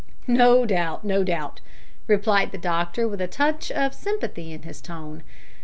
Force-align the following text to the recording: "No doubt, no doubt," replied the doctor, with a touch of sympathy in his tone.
"No 0.25 0.65
doubt, 0.65 1.05
no 1.05 1.23
doubt," 1.23 1.61
replied 2.07 2.51
the 2.51 2.57
doctor, 2.57 3.07
with 3.07 3.21
a 3.21 3.27
touch 3.27 3.69
of 3.71 3.93
sympathy 3.93 4.51
in 4.51 4.63
his 4.63 4.81
tone. 4.81 5.21